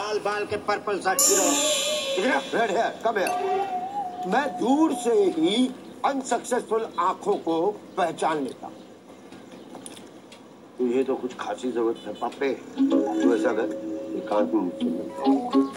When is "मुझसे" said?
14.60-14.84